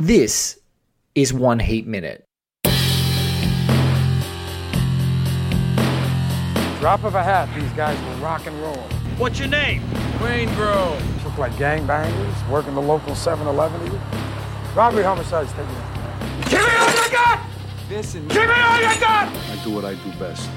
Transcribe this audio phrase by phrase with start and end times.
[0.00, 0.58] This
[1.14, 2.24] is One Heat Minute.
[6.80, 8.78] Drop of a hat, these guys will rock and roll.
[9.18, 9.82] What's your name?
[10.20, 10.98] Waingro.
[11.22, 14.00] Look like gangbangers, working the local 7-Eleven here.
[14.74, 16.48] Robbery, homicides, take it.
[16.48, 17.46] Give me all you got!
[17.90, 19.28] Listen, Give me all you got!
[19.28, 20.48] I do what I do best.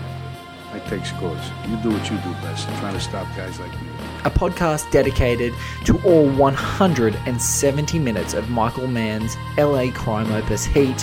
[0.71, 1.51] I take scores.
[1.67, 2.65] You do what you do best.
[2.79, 3.92] Trying to stop guys like you.
[4.25, 5.53] A podcast dedicated
[5.83, 11.01] to all 170 minutes of Michael Mann's LA crime opus Heat,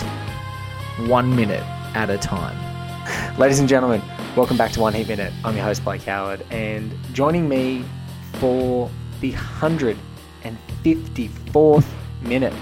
[1.07, 1.63] one minute
[1.95, 2.57] at a time.
[3.37, 4.01] Ladies and gentlemen,
[4.35, 5.31] welcome back to One Heat Minute.
[5.45, 7.85] I'm your host, Blake Howard, and joining me
[8.33, 11.85] for the 154th
[12.23, 12.53] minute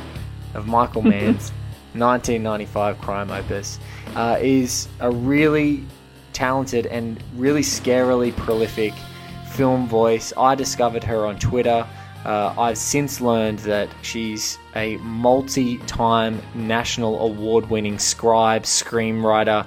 [0.55, 1.53] of Michael Mann's
[1.93, 3.79] 1995 crime opus
[4.15, 5.85] uh, is a really
[6.33, 8.93] talented and really scarily prolific
[9.49, 10.33] film voice.
[10.37, 11.87] I discovered her on Twitter.
[12.25, 19.65] Uh, I've since learned that she's a multi time national award winning scribe, screenwriter,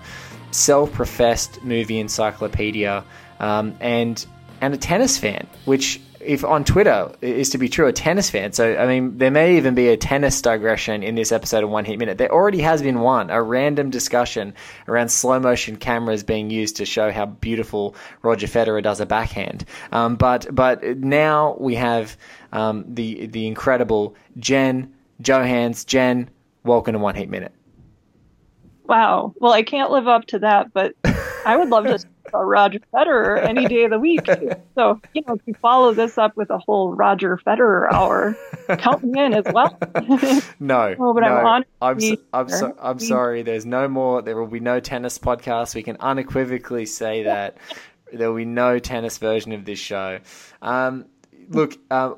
[0.50, 3.04] self professed movie encyclopedia,
[3.40, 4.24] um, and,
[4.60, 8.52] and a tennis fan, which, if on Twitter is to be true, a tennis fan.
[8.52, 11.84] So, I mean, there may even be a tennis digression in this episode of One
[11.84, 12.18] Heat Minute.
[12.18, 14.54] There already has been one, a random discussion
[14.88, 19.64] around slow motion cameras being used to show how beautiful Roger Federer does a backhand.
[19.90, 22.16] Um, but but now we have
[22.52, 25.84] um, the the incredible Jen Johans.
[25.86, 26.30] Jen,
[26.64, 27.52] welcome to One Heat Minute.
[28.84, 29.34] Wow.
[29.40, 30.94] Well, I can't live up to that, but
[31.46, 31.98] I would love to
[32.32, 34.26] see a Roger Federer any day of the week.
[34.74, 38.34] So, you know, if you follow this up with a whole Roger Federer hour,
[38.78, 39.78] count me in as well.
[40.58, 42.76] No, Oh, but no, I'm honored I'm so, I'm, so.
[42.80, 43.42] I'm sorry.
[43.42, 44.22] There's no more.
[44.22, 45.74] There will be no tennis podcast.
[45.74, 47.58] We can unequivocally say that
[48.12, 50.20] there will be no tennis version of this show.
[50.62, 51.04] Um,
[51.50, 52.14] look, uh,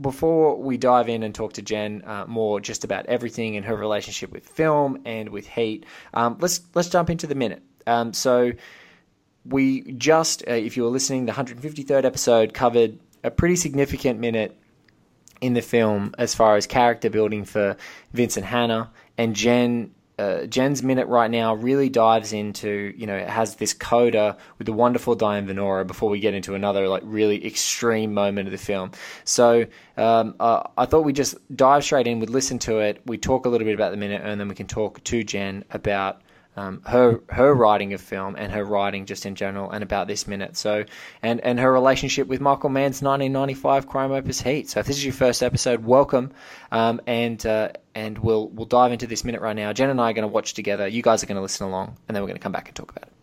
[0.00, 3.76] before we dive in and talk to Jen uh, more just about everything and her
[3.76, 7.62] relationship with film and with Heat, um, let's let's jump into the minute.
[7.86, 8.52] Um, so
[9.48, 14.56] we just, uh, if you were listening, the 153rd episode covered a pretty significant minute
[15.40, 17.76] in the film as far as character building for
[18.12, 19.92] Vincent Hanna and Jen.
[20.18, 24.64] Uh, Jen's minute right now really dives into, you know, it has this coda with
[24.64, 28.58] the wonderful Diane Venora before we get into another like really extreme moment of the
[28.58, 28.92] film.
[29.24, 29.66] So
[29.98, 33.44] um, uh, I thought we'd just dive straight in, we'd listen to it, we talk
[33.44, 36.22] a little bit about the minute, and then we can talk to Jen about
[36.56, 40.26] um, her her writing of film and her writing just in general and about this
[40.26, 40.56] minute.
[40.56, 40.84] So
[41.22, 44.70] and and her relationship with Michael Mann's 1995 crime opus Heat.
[44.70, 46.32] So if this is your first episode, welcome.
[46.72, 49.72] Um, and uh, and we'll we'll dive into this minute right now.
[49.72, 50.88] Jen and I are going to watch together.
[50.88, 52.74] You guys are going to listen along, and then we're going to come back and
[52.74, 53.15] talk about it.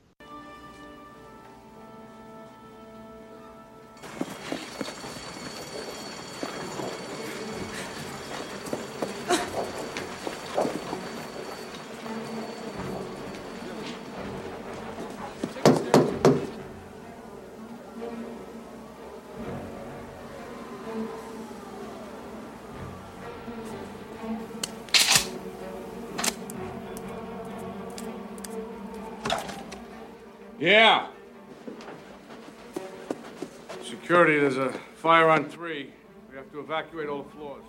[36.73, 37.63] Evacuate all the floors.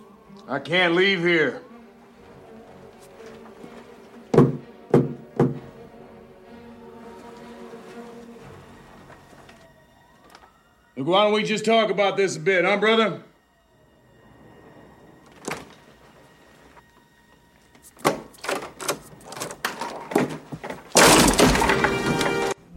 [0.47, 1.61] I can't leave here.
[10.97, 13.21] Look, why don't we just talk about this a bit, huh, brother?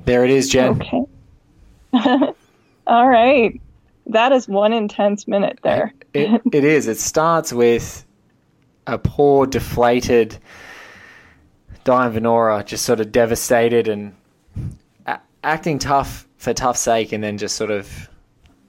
[0.04, 0.70] There it is, Jen.
[0.72, 1.04] Okay.
[2.86, 3.58] All right.
[4.06, 5.92] That is one intense minute there.
[6.14, 6.88] It, it is.
[6.88, 8.04] It starts with
[8.86, 10.38] a poor, deflated
[11.84, 14.14] Diane Venora, just sort of devastated and
[15.06, 18.08] a- acting tough for tough sake, and then just sort of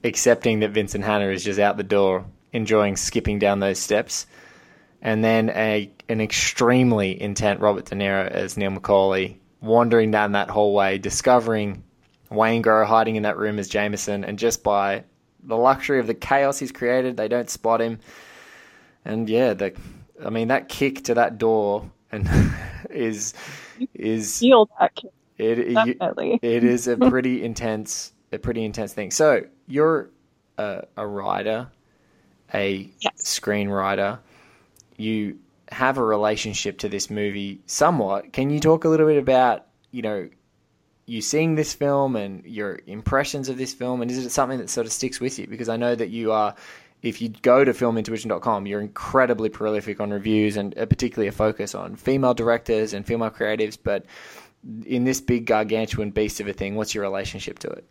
[0.04, 4.26] accepting that Vincent Hanna is just out the door, enjoying skipping down those steps.
[5.02, 10.50] And then a an extremely intent Robert De Niro as Neil McCauley wandering down that
[10.50, 11.84] hallway, discovering
[12.30, 15.04] Waingro hiding in that room as Jameson, and just by
[15.42, 17.98] the luxury of the chaos he's created, they don't spot him.
[19.04, 19.74] And yeah, the
[20.24, 22.28] I mean that kick to that door and
[22.90, 23.34] is
[23.94, 26.42] is Feel that kick, it, it definitely.
[26.42, 29.10] it is a pretty intense a pretty intense thing.
[29.10, 30.10] So you're
[30.58, 31.68] a, a writer,
[32.54, 33.12] a Yes.
[33.18, 34.18] screenwriter.
[34.96, 35.38] You
[35.70, 38.32] have a relationship to this movie somewhat.
[38.32, 40.28] Can you talk a little bit about you know
[41.10, 44.70] you seeing this film and your impressions of this film, and is it something that
[44.70, 45.46] sort of sticks with you?
[45.48, 46.54] Because I know that you are
[47.02, 51.74] if you go to filmintuition.com, you're incredibly prolific on reviews and uh, particularly a focus
[51.74, 53.76] on female directors and female creatives.
[53.82, 54.04] But
[54.84, 57.84] in this big gargantuan beast of a thing, what's your relationship to it?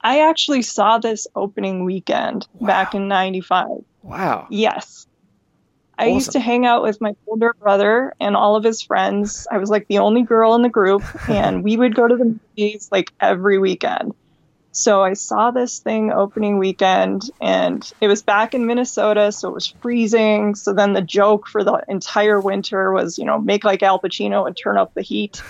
[0.00, 3.68] I actually saw this opening weekend back in 95.
[4.02, 4.46] Wow.
[4.50, 5.06] Yes.
[6.00, 6.14] I Awesome.
[6.14, 9.46] used to hang out with my older brother and all of his friends.
[9.52, 12.40] I was like the only girl in the group, and we would go to the
[12.56, 14.14] movies like every weekend.
[14.72, 19.54] So I saw this thing opening weekend, and it was back in Minnesota, so it
[19.54, 20.54] was freezing.
[20.54, 24.46] So then the joke for the entire winter was, you know, make like Al Pacino
[24.46, 25.42] and turn up the heat,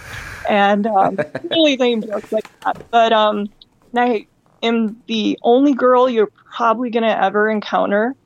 [0.49, 1.17] and um,
[1.51, 2.91] really lame jokes like that.
[2.91, 3.47] But um,
[3.95, 4.27] I
[4.65, 8.17] am the only girl you're probably gonna ever encounter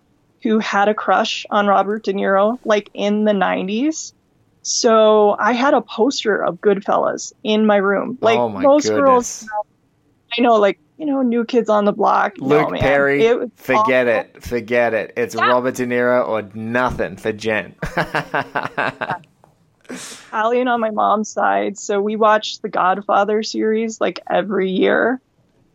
[0.44, 4.12] who had a crush on Robert De Niro, like in the 90s.
[4.62, 8.18] So I had a poster of Goodfellas in my room.
[8.20, 9.00] Oh like oh my most goodness.
[9.00, 9.48] girls,
[10.36, 12.34] I know, like, you know, new kids on the block.
[12.38, 14.36] Luke man, Perry, it forget awful.
[14.36, 14.42] it.
[14.42, 15.14] Forget it.
[15.16, 15.48] It's Yeah.
[15.48, 17.74] Robert De Niro or nothing for Jen.
[19.88, 25.20] Italian on my mom's side, so we watched the Godfather series like every year.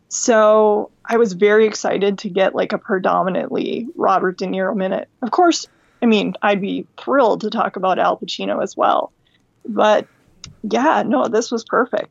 [0.10, 5.08] So I was very excited to get like a predominantly Robert De Niro minute.
[5.22, 5.68] Of course,
[6.02, 9.12] I mean, I'd be thrilled to talk about Al Pacino as well.
[9.66, 10.08] But
[10.64, 12.10] yeah, no, this was perfect.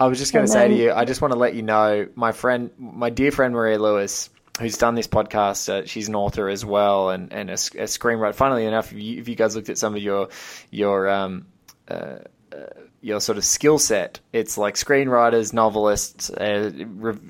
[0.00, 2.08] I was just going to say to you, I just want to let you know,
[2.16, 6.48] my friend, my dear friend Maria Lewis, who's done this podcast, uh, she's an author
[6.48, 8.34] as well and, and a, a screenwriter.
[8.34, 10.30] Funnily enough, if you, if you guys looked at some of your
[10.72, 11.46] your um,
[11.86, 12.18] uh,
[12.52, 12.56] uh,
[13.02, 16.70] your sort of skill set, it's like screenwriters, novelists, uh,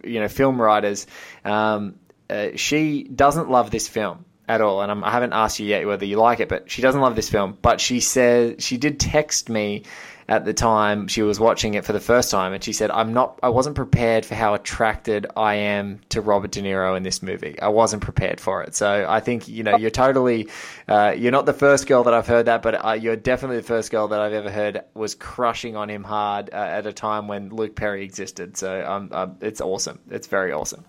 [0.04, 1.06] you know, film writers.
[1.44, 1.96] Um,
[2.30, 5.86] uh, she doesn't love this film at all, and I'm, I haven't asked you yet
[5.86, 7.56] whether you like it, but she doesn't love this film.
[7.60, 9.84] But she said she did text me
[10.32, 13.12] at the time she was watching it for the first time, and she said, "I'm
[13.12, 17.22] not, I wasn't prepared for how attracted I am to Robert De Niro in this
[17.22, 17.60] movie.
[17.60, 20.48] I wasn't prepared for it." So I think you know you're totally,
[20.88, 23.62] uh, you're not the first girl that I've heard that, but uh, you're definitely the
[23.74, 27.28] first girl that I've ever heard was crushing on him hard uh, at a time
[27.28, 28.56] when Luke Perry existed.
[28.56, 30.00] So um, um, it's awesome.
[30.10, 30.86] It's very awesome.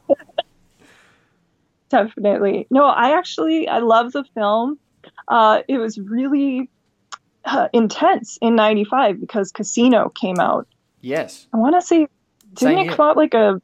[1.89, 2.65] Definitely.
[2.69, 4.79] No, I actually I love the film.
[5.27, 6.69] Uh, it was really
[7.45, 10.67] uh, intense in '95 because Casino came out.
[11.01, 11.47] Yes.
[11.53, 12.07] I want to say,
[12.53, 12.91] didn't it year.
[12.93, 13.61] come out like a?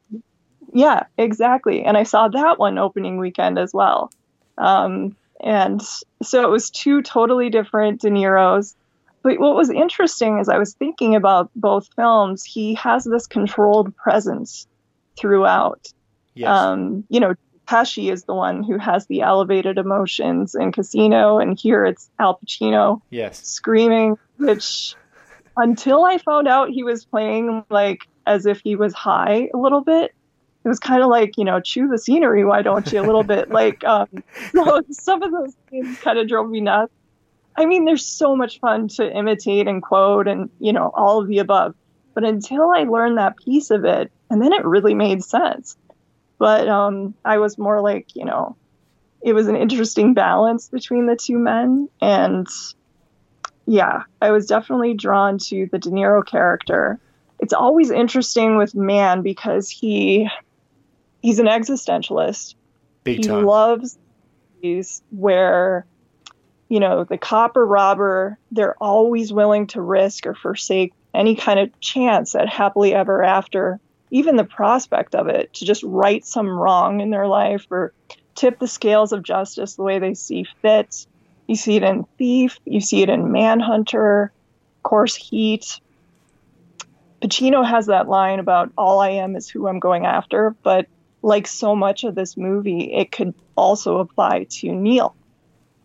[0.74, 1.84] Yeah, exactly.
[1.84, 4.12] And I saw that one opening weekend as well.
[4.58, 5.82] Um, and
[6.22, 8.76] so it was two totally different De Niro's.
[9.22, 12.44] But what was interesting is I was thinking about both films.
[12.44, 14.68] He has this controlled presence
[15.18, 15.88] throughout.
[16.36, 16.50] Yes.
[16.50, 17.36] Um, you know,
[17.70, 22.40] Pesci is the one who has the elevated emotions in Casino, and here it's Al
[22.40, 23.46] Pacino yes.
[23.46, 24.96] screaming, which
[25.56, 29.82] until I found out he was playing like as if he was high a little
[29.82, 30.16] bit.
[30.66, 33.02] It was kind of like, you know, chew the scenery, why don't you?
[33.02, 34.08] A little bit like, um,
[34.52, 36.92] so some of those things kind of drove me nuts.
[37.56, 41.28] I mean, there's so much fun to imitate and quote and, you know, all of
[41.28, 41.76] the above.
[42.16, 45.78] But until I learned that piece of it, and then it really made sense.
[46.40, 48.56] But um, I was more like, you know,
[49.22, 51.90] it was an interesting balance between the two men.
[52.02, 52.48] And
[53.68, 57.00] yeah, I was definitely drawn to the De Niro character.
[57.40, 60.30] It's always interesting with Mann because he
[61.22, 62.56] he's an existentialist.
[63.04, 63.46] Big he time.
[63.46, 63.98] loves
[64.62, 65.86] these where
[66.70, 71.60] you know the cop or robber they're always willing to risk or forsake any kind
[71.60, 73.80] of chance at happily ever after
[74.12, 77.94] even the prospect of it to just right some wrong in their life or
[78.36, 81.06] tip the scales of justice the way they see fit
[81.48, 84.32] you see it in thief you see it in manhunter
[84.84, 85.82] course heat
[87.22, 90.88] pacino has that line about all i am is who i'm going after but
[91.22, 95.16] like so much of this movie, it could also apply to Neil.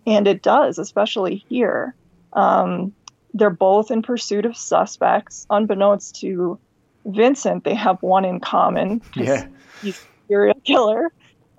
[0.06, 1.94] And it does, especially here.
[2.32, 2.92] Um,
[3.32, 5.46] they're both in pursuit of suspects.
[5.50, 6.58] Unbeknownst to
[7.06, 9.02] Vincent, they have one in common.
[9.16, 9.48] Yeah.
[9.80, 11.10] He's a serial killer.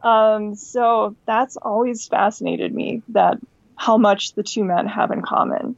[0.03, 3.37] Um, so that's always fascinated me that
[3.77, 5.77] how much the two men have in common.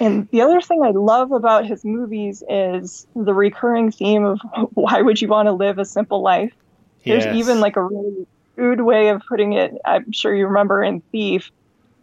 [0.00, 4.40] And the other thing I love about his movies is the recurring theme of
[4.72, 6.52] why would you want to live a simple life?
[7.06, 7.36] There's Yes.
[7.36, 9.72] even like a really crude way of putting it.
[9.84, 11.50] I'm sure you remember in Thief,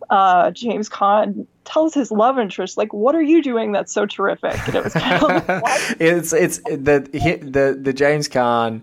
[0.09, 4.67] uh, James Caan tells his love interest, like, "What are you doing that's so terrific?"
[4.67, 5.81] And it was kind of like, what?
[5.99, 7.07] it's it's the
[7.41, 8.81] the the James Caan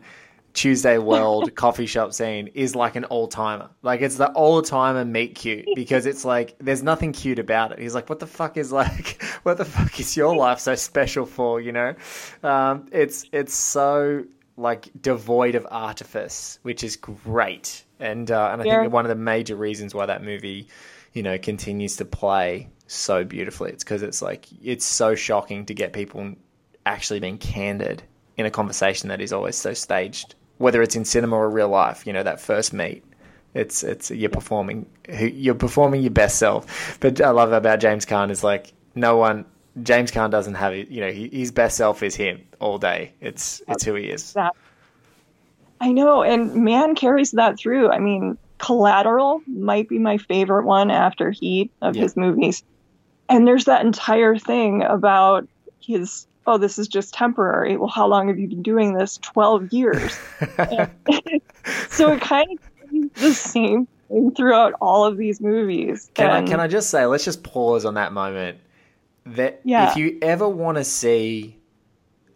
[0.53, 3.71] Tuesday World coffee shop scene is like an old timer.
[3.83, 7.81] Like it's the old timer meet cute because it's like there's nothing cute about it.
[7.81, 11.27] He's like, what the fuck is like, what the fuck is your life so special
[11.27, 11.61] for?
[11.61, 11.95] You know,
[12.45, 14.25] um, it's it's so
[14.57, 17.83] like devoid of artifice, which is great.
[17.99, 18.81] And uh, and I Yeah.
[18.83, 20.69] think one of the major reasons why that movie,
[21.15, 25.75] you know, continues to play so beautifully, it's because it's like it's so shocking to
[25.75, 26.35] get people
[26.85, 28.03] actually being candid
[28.37, 32.07] in a conversation that is always so staged, whether it's in cinema or real life.
[32.07, 33.05] You know, that first meet.
[33.55, 36.99] It's it's you're performing you're performing your best self.
[37.01, 39.45] But I love about James Caan is like no one
[39.83, 40.75] James Caan doesn't have.
[40.75, 43.13] You know, he, his best self is him all day.
[43.21, 44.37] It's it's who he is.
[45.81, 47.91] I know, and man carries that through.
[47.91, 52.03] I mean, Collateral might be my favorite one after Heat of Yeah.
[52.03, 52.63] his movies.
[53.29, 55.47] And there's that entire thing about
[55.81, 57.77] his, oh, this is just temporary.
[57.77, 59.19] Well, how long have you been doing this?
[59.19, 60.19] 12 years.
[61.89, 66.11] So it kind of the same thing throughout all of these movies.
[66.15, 68.59] Can I can I just say, let's just pause on that moment.
[69.27, 69.91] That Yeah.
[69.91, 71.57] if you ever want to see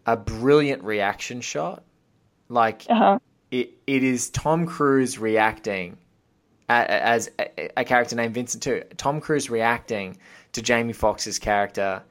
[0.05, 1.83] a brilliant reaction shot,
[2.47, 3.19] like Uh-huh.
[3.51, 5.97] it, it is Tom Cruise reacting
[6.69, 8.83] as a, character named Vincent too.
[8.97, 10.17] Tom Cruise reacting
[10.53, 12.03] to Jamie Foxx's character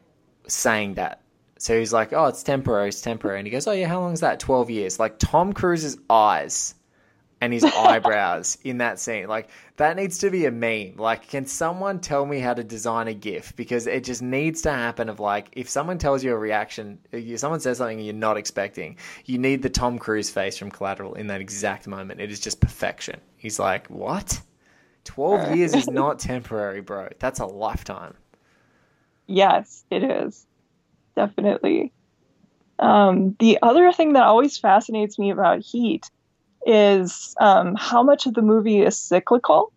[0.49, 1.23] saying that.
[1.59, 4.12] So he's like, "Oh, it's temporary, it's temporary," and he goes, "Oh yeah, how long
[4.12, 4.41] is that?
[4.41, 6.75] Twelve years." Like Tom Cruise's eyes
[7.41, 10.97] and his eyebrows in that scene, like that needs to be a meme.
[10.97, 13.55] Like, can someone tell me how to design a GIF?
[13.57, 15.09] Because it just needs to happen.
[15.09, 18.97] Of like, if someone tells you a reaction, if someone says something you're not expecting,
[19.25, 22.21] you need the Tom Cruise face from Collateral in that exact moment.
[22.21, 23.21] It is just perfection.
[23.37, 24.41] He's like, "What?
[25.09, 27.09] Twelve years is not temporary, bro.
[27.19, 28.15] That's a lifetime."
[29.27, 30.47] Yes, it is.
[31.17, 31.93] Definitely.
[32.79, 36.11] Um, the other thing that always fascinates me about Heat
[36.67, 39.73] is um, how much of the movie is cyclical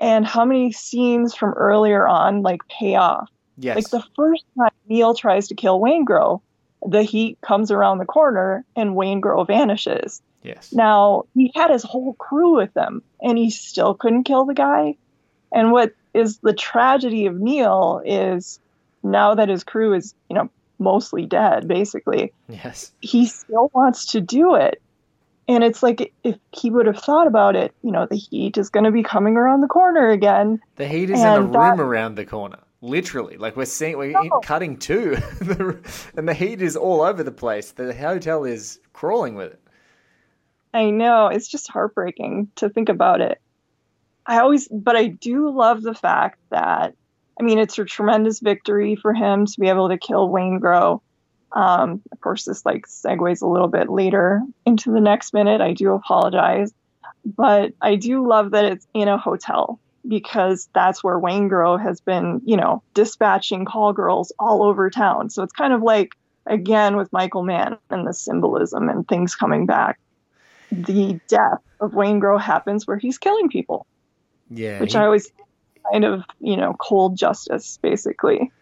[0.00, 3.28] and how many scenes from earlier on like pay off.
[3.56, 3.76] Yes.
[3.76, 6.40] Like the first time Neil tries to kill Waingro,
[6.86, 10.22] the heat comes around the corner and Waingro vanishes.
[10.42, 10.72] Yes.
[10.72, 14.96] Now, he had his whole crew with him and he still couldn't kill the guy.
[15.52, 18.60] And what is the tragedy of Neil is
[19.02, 22.92] now that his crew is, you know, mostly dead, basically, Yes.
[23.00, 24.80] he still wants to do it.
[25.48, 28.68] And it's like if he would have thought about it, you know, the heat is
[28.68, 30.60] going to be coming around the corner again.
[30.76, 32.58] The heat is in a that- room around the corner.
[32.80, 34.38] Literally, like we're seeing, we're No.
[34.40, 35.16] cutting two,
[36.16, 37.72] and the heat is all over the place.
[37.72, 39.60] The hotel is crawling with it.
[40.72, 43.40] I know it's just heartbreaking to think about it.
[44.26, 46.94] I always, but I do love the fact that,
[47.40, 51.00] I mean, it's a tremendous victory for him to be able to kill Waingro.
[51.52, 55.62] Um, of course, this like segues a little bit later into the next minute.
[55.62, 56.74] I do apologize,
[57.24, 62.42] but I do love that it's in a hotel because that's where Waingro has been,
[62.44, 65.30] you know, dispatching call girls all over town.
[65.30, 66.12] So it's kind of like
[66.44, 69.98] again with Michael Mann and the symbolism and things coming back
[70.70, 73.86] the death of Waingro happens where he's killing people,
[74.50, 75.30] Yeah, which he- I always
[75.90, 78.52] kind of, you know, cold justice, basically.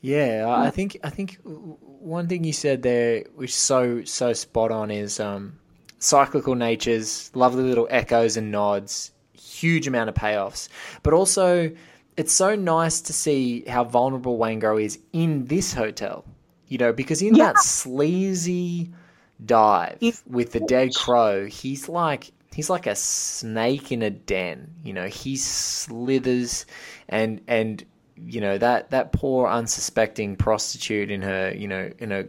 [0.00, 0.46] yeah.
[0.48, 4.90] I think I think one thing you said there, which is so so spot on,
[4.90, 5.58] is um,
[5.98, 10.68] cyclical natures, lovely little echoes and nods, huge amount of payoffs,
[11.02, 11.72] but also
[12.16, 16.24] it's so nice to see how vulnerable Waingro is in this hotel.
[16.68, 17.52] You know, because in Yeah.
[17.52, 18.92] that sleazy
[19.44, 24.74] dive with the dead crow, he's like he's like a snake in a den.
[24.82, 26.66] You know, he slithers
[27.08, 27.84] and and
[28.16, 32.24] you know that that poor unsuspecting prostitute in her you know in a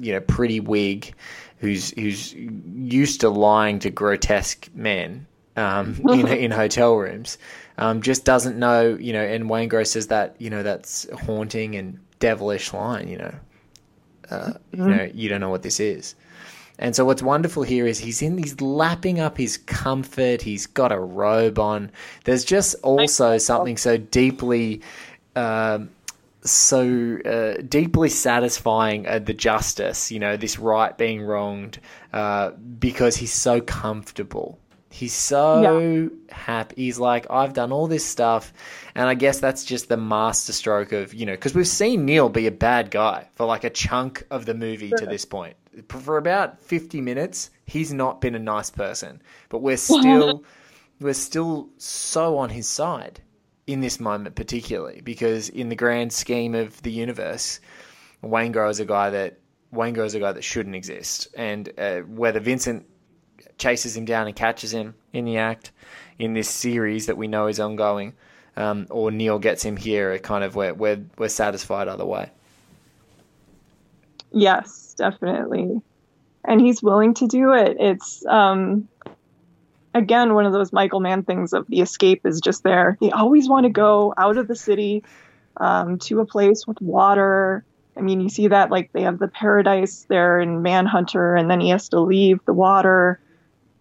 [0.00, 1.14] you know pretty wig
[1.58, 7.36] who's who's used to lying to grotesque men um, in in hotel rooms
[7.78, 11.74] um, just doesn't know you know and Wayne Gross says that you know that's haunting
[11.76, 13.34] and devilish line you know
[14.30, 16.14] uh, you know you don't know what this is
[16.78, 20.42] and so what's wonderful here is he's in he's lapping up his comfort.
[20.42, 21.92] He's got a robe on.
[22.24, 24.80] There's just also something so deeply
[25.36, 25.90] um,
[26.44, 31.78] so uh, deeply satisfying uh, the justice, you know, this right being wronged,
[32.12, 34.58] uh, because he's so comfortable.
[34.92, 36.74] He's so happy.
[36.76, 38.52] He's like, I've done all this stuff,
[38.94, 42.46] and I guess that's just the masterstroke of you know, because we've seen Neil be
[42.46, 45.56] a bad guy for like a chunk of the movie to this point.
[45.88, 50.44] For about fifty minutes, he's not been a nice person, but we're still
[51.00, 53.20] we're still so on his side
[53.66, 57.60] in this moment, particularly because in the grand scheme of the universe,
[58.22, 59.38] Waingro is a guy that
[59.72, 62.84] Waingro is a guy that shouldn't exist, and uh, whether Vincent
[63.58, 65.72] chases him down and catches him in the act
[66.18, 68.14] in this series that we know is ongoing,
[68.56, 72.30] um, or Neil gets him here, kind of we're we're, we're satisfied either way.
[74.30, 75.80] Yes, definitely.
[76.44, 77.76] and he's willing to do it.
[77.78, 78.88] It's um,
[79.94, 82.96] again one of those Michael Mann things of the escape is just there.
[83.00, 85.04] They always want to go out of the city
[85.56, 87.64] um, to a place with water.
[87.96, 91.60] I mean, you see that like they have the paradise there in Manhunter, and then
[91.60, 93.20] he has to leave the water.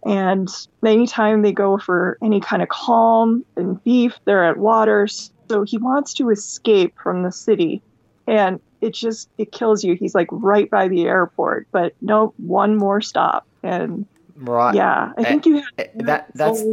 [0.05, 0.49] And
[0.85, 5.07] anytime they go for any kind of calm and beef, they're at water.
[5.07, 7.81] So he wants to escape from the city.
[8.27, 9.95] And it just it kills you.
[9.95, 13.45] He's like right by the airport, but no, one more stop.
[13.61, 14.05] And
[14.35, 14.73] Right.
[14.73, 16.69] yeah, I think you had eh, that- that's-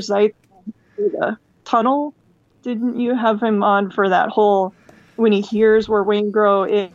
[0.96, 2.14] the tunnel.
[2.62, 4.72] Didn't you have him on for that whole
[5.16, 6.92] when he hears where Waingro i-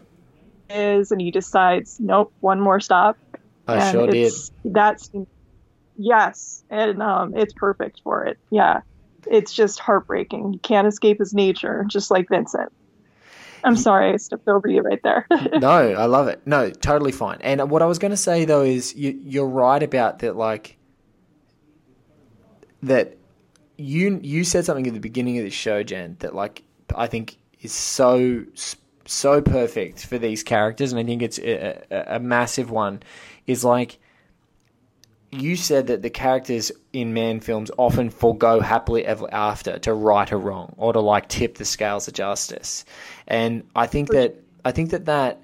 [0.74, 3.18] is and he decides, nope, one more stop.
[3.68, 4.34] I and sure did.
[4.66, 5.10] That's
[5.98, 8.38] yes, and um, it's perfect for it.
[8.50, 8.82] Yeah,
[9.28, 10.54] it's just heartbreaking.
[10.54, 12.72] You can't escape his nature, just like Vincent.
[13.64, 15.26] I'm sorry, I stepped over you right there.
[15.54, 16.42] no, I love it.
[16.46, 17.38] No, totally fine.
[17.42, 20.36] And what I was going to say though is you, you're right about that.
[20.36, 20.78] Like
[22.84, 23.18] that,
[23.78, 27.38] you you said something at the beginning of the show, Jen, that like I think
[27.62, 28.46] is so
[29.06, 33.02] so perfect for these characters, and I think it's a, a, a massive one.
[33.48, 34.00] Is like
[35.34, 40.32] you said that the characters in Mann films often forego happily ever after to right
[40.32, 42.86] a wrong or to like tip the scales of justice.
[43.28, 44.36] And i think that
[44.66, 45.43] i think that that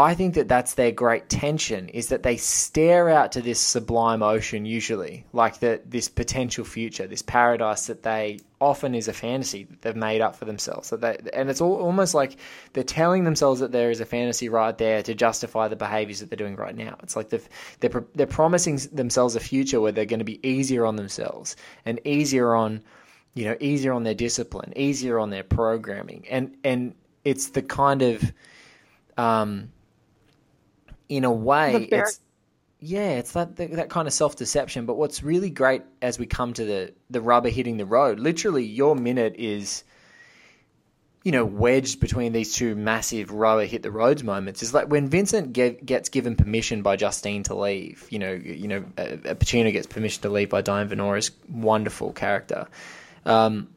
[0.00, 4.22] I think that that's their great tension is that they stare out to this sublime
[4.22, 9.64] ocean usually, like that this potential future, this paradise that they often is a fantasy
[9.64, 10.88] that they've made up for themselves.
[10.88, 12.38] So they, and it's all, almost like
[12.72, 16.30] they're telling themselves that there is a fantasy right there to justify the behaviors that
[16.30, 16.96] they're doing right now.
[17.02, 20.96] It's like they're they're promising themselves a future where they're going to be easier on
[20.96, 22.82] themselves and easier on,
[23.34, 28.00] you know, easier on their discipline, easier on their programming, and and it's the kind
[28.00, 28.32] of
[29.18, 29.68] um,
[31.10, 32.20] in a way, bear- it's
[32.78, 34.86] yeah, it's that that kind of self deception.
[34.86, 38.64] But what's really great as we come to the the rubber hitting the road, literally,
[38.64, 39.84] your minute is
[41.24, 44.62] you know wedged between these two massive rubber hit the roads moments.
[44.62, 48.06] Is like when Vincent get, gets given permission by Justine to leave.
[48.08, 52.12] You know, you know, uh, uh, Pacino gets permission to leave by Diane Venora's wonderful
[52.12, 52.68] character.
[53.26, 53.68] Um,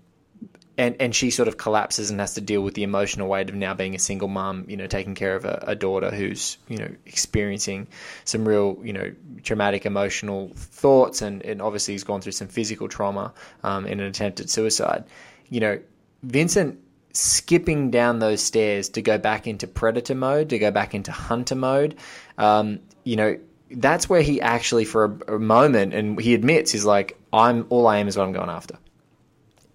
[0.77, 3.55] and and she sort of collapses and has to deal with the emotional weight of
[3.55, 6.77] now being a single mum, you know, taking care of a, a daughter who's you
[6.77, 7.87] know experiencing
[8.25, 12.87] some real you know traumatic emotional thoughts, and and obviously he's gone through some physical
[12.87, 13.33] trauma
[13.63, 15.03] um, in an attempted suicide.
[15.49, 15.79] You know,
[16.23, 16.79] Vincent
[17.13, 21.55] skipping down those stairs to go back into predator mode, to go back into hunter
[21.55, 21.95] mode.
[22.39, 23.37] Um, you know,
[23.69, 27.85] that's where he actually, for a, a moment, and he admits, he's like, "I'm all
[27.85, 28.79] I am is what I'm going after."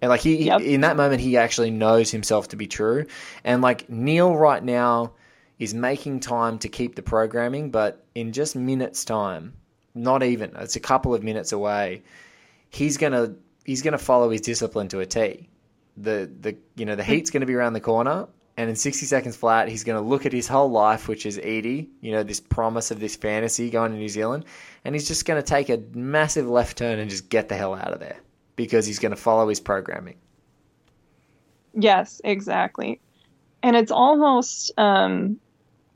[0.01, 0.61] And like he, Yep.
[0.61, 3.05] in that moment, he actually knows himself to be true.
[3.43, 5.13] And like Neil right now
[5.57, 9.53] is making time to keep the programming, but in just minutes' time,
[9.93, 12.01] not even, it's a couple of minutes away,
[12.69, 13.35] he's gonna
[13.65, 15.49] he's gonna follow his discipline to a T.
[15.97, 17.11] The the you know the hmm.
[17.11, 18.27] heat's gonna be around the corner.
[18.57, 21.37] And in 60 seconds flat, he's going to look at his whole life, which is
[21.37, 24.43] Edie, you know, this promise of this fantasy going to New Zealand.
[24.83, 27.73] And he's just going to take a massive left turn and just get the hell
[27.73, 28.17] out of there
[28.59, 30.17] because he's going to follow his programming.
[31.73, 32.99] Yes, exactly.
[33.63, 35.39] And it's almost um,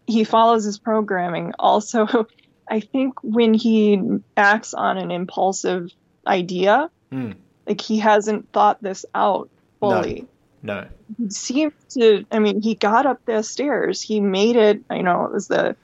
[0.07, 1.51] he follows his programming.
[1.59, 2.25] Also,
[2.69, 4.01] I think when he
[4.37, 5.91] acts on an impulsive
[6.25, 7.33] idea, Hmm.
[7.67, 9.49] like he hasn't thought this out
[9.81, 10.25] fully.
[10.61, 10.87] No.
[11.17, 12.23] He seemed to.
[12.31, 14.01] I mean, he got up the stairs.
[14.01, 14.81] He made it.
[14.89, 15.75] You know, it was the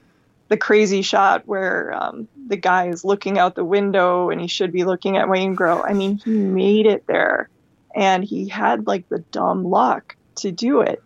[0.50, 4.72] the crazy shot where um, the guy is looking out the window and he should
[4.72, 5.82] be looking at Waingro.
[5.88, 7.48] I mean, he made it there,
[7.94, 11.00] and he had like the dumb luck to do it.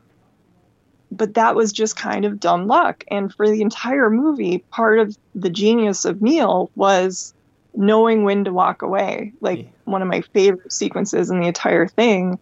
[1.10, 3.04] But that was just kind of dumb luck.
[3.10, 7.34] And for the entire movie, part of the genius of Neil was
[7.74, 9.32] knowing when to walk away.
[9.40, 9.68] Like Yeah.
[9.84, 12.38] one of my favorite sequences in the entire thing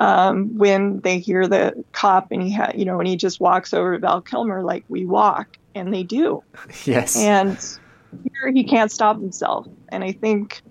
[0.00, 3.74] um, when they hear the cop and he ha- you know and he just walks
[3.74, 6.42] over to Val Kilmer like we walk and they do.
[6.84, 7.16] Yes.
[7.16, 7.56] and
[8.24, 9.66] here he can't stop himself.
[9.90, 10.62] And I think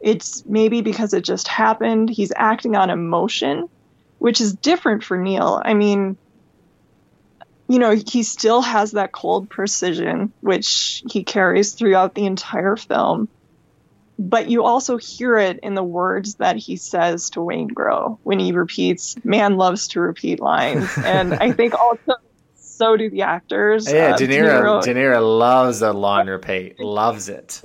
[0.00, 2.08] it's maybe because it just happened.
[2.10, 3.68] He's acting on emotion
[4.18, 5.60] which is different for Neil.
[5.64, 6.16] I mean
[7.68, 13.28] you know he still has that cold precision which he carries throughout the entire film
[14.28, 18.52] but you also hear it in the words that he says to Waingro when he
[18.52, 22.14] repeats, "Mann loves to repeat lines," and I think also
[22.54, 23.92] so do the actors.
[23.92, 27.62] yeah, Uh, De Niro, De Niro loves a line repeat, loves it.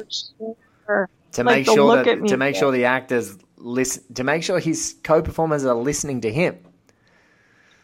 [1.34, 4.96] To Like make sure that to make sure the actors listen to make sure his
[5.04, 6.58] co-performers are listening to him.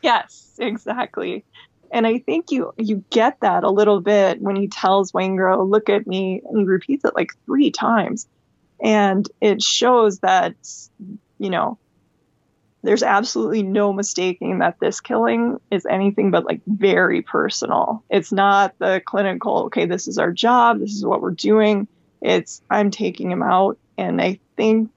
[0.01, 1.45] Yes, exactly.
[1.91, 5.89] And I think you you get that a little bit when he tells Waingro, "Look
[5.89, 8.27] at me," and he repeats it like three times,
[8.84, 10.56] and it shows that
[11.39, 11.80] you know
[12.84, 18.04] there's absolutely no mistaking that this killing is anything but like very personal.
[18.10, 21.88] It's not the clinical, okay, this is our job, this is what we're doing.
[22.22, 24.91] It's I'm taking him out and I think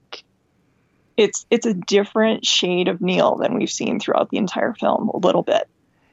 [1.15, 5.17] it's it's a different shade of Neil than we've seen throughout the entire film a
[5.17, 5.67] little bit.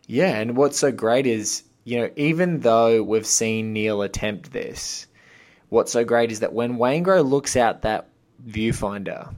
[0.06, 5.06] Yeah, and what's so great is, you know, even though we've seen Neil attempt this,
[5.74, 8.08] what's so great is that when Waingro looks out that
[8.46, 9.34] viewfinder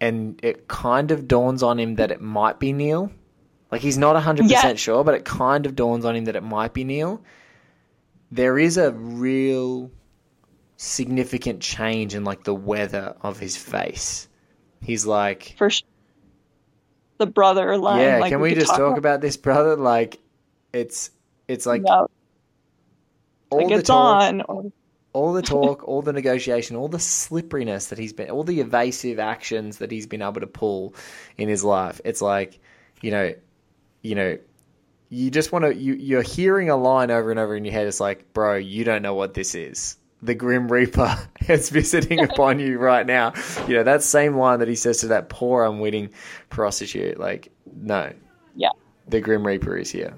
[0.00, 3.10] and it kind of dawns on him that it might be Neil.
[3.72, 4.74] Like he's not 100% Yeah.
[4.74, 7.22] sure, but it kind of dawns on him that it might be Neil.
[8.30, 9.90] There is a real
[10.76, 14.28] significant change in like the weather of his face.
[14.80, 15.88] He's like, For sure.
[17.18, 18.00] The brother line.
[18.00, 19.76] yeah, like can we could just talk about this, brother?
[19.76, 20.18] Like,
[20.72, 21.10] it's
[21.46, 22.10] it's like about,
[23.50, 24.72] all like the it's on.
[25.14, 29.18] All the talk, all the negotiation, all the slipperiness that he's been, all the evasive
[29.18, 30.94] actions that he's been able to pull
[31.38, 32.00] in his life.
[32.04, 32.60] It's like,
[33.00, 33.32] you know,
[34.02, 34.38] you know,
[35.08, 35.74] you just want to.
[35.74, 37.86] You you're hearing a line over and over in your head.
[37.86, 39.96] It's like, bro, you don't know what this is.
[40.22, 41.16] The Grim Reaper
[41.48, 43.32] is visiting upon you right now.
[43.68, 46.10] You know that same line that he says to that poor unwitting
[46.50, 47.18] prostitute.
[47.20, 48.12] Like, no,
[48.56, 48.70] yeah.
[49.08, 50.14] the Grim Reaper is here,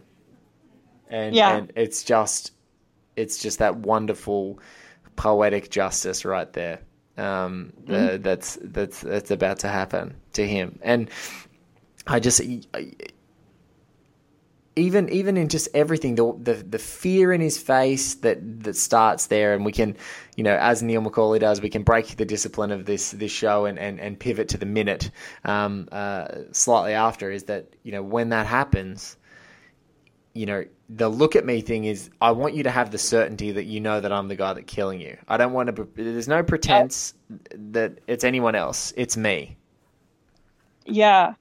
[1.10, 1.56] and Yeah.
[1.56, 2.52] and it's just
[3.16, 4.60] it's just that wonderful
[5.16, 6.80] poetic justice right there.
[7.16, 11.10] Um, the, that's that's that's about to happen to him, and
[12.06, 12.42] I just
[14.76, 19.26] even even in just everything, the the, the fear in his face that that starts
[19.28, 19.96] there, and we can,
[20.36, 23.64] you know, as Neil McCauley does, we can break the discipline of this this show
[23.64, 25.10] and and, and pivot to the minute
[25.44, 27.30] um, uh, slightly after.
[27.30, 29.16] Is that you know when that happens,
[30.36, 33.52] you know, the look at me thing is I want you to have the certainty
[33.52, 35.16] that you know that I'm the guy that's killing you.
[35.26, 35.88] I don't want to.
[35.94, 37.14] There's no pretense
[37.50, 38.92] that it's anyone else.
[38.96, 39.56] It's me.
[40.84, 41.34] Yeah.